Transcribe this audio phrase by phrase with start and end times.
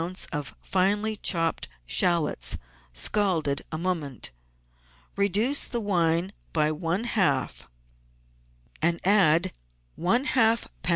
[0.31, 2.57] of finely chopped shallots,
[2.91, 4.31] scalded a moment.
[5.15, 7.69] Reduce the wine by one half,
[8.81, 9.53] and add
[9.95, 10.89] one half lb.